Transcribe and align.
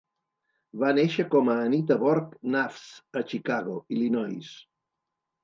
Va 0.83 0.87
néixer 0.99 1.25
com 1.35 1.51
a 1.55 1.57
Anita 1.65 1.97
Borg 2.05 2.33
Naffz 2.57 2.89
a 3.23 3.25
Chicago, 3.35 3.77
Illinois. 3.99 4.51